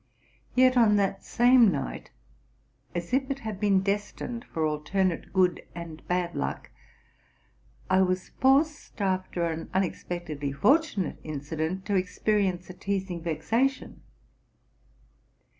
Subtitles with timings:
[0.55, 2.09] Yet on that same night,
[2.95, 6.71] as if it had been destined for alternate good and bad luck,
[7.87, 14.01] I was forced, after an unex pectedly fortunate incident, to experience a teazing vexation.